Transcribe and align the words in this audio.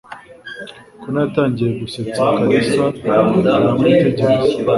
Connor 1.01 1.23
yatangiye 1.25 1.69
gusetsa, 1.81 2.21
Kalisa 2.37 2.83
aramwitegereza 3.55 4.27